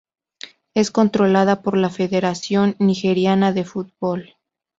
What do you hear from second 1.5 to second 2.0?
por la